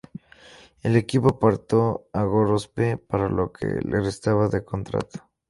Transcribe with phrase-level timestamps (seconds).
[0.81, 5.29] El equipo apartó a Gorospe para lo que le restaba de contrato.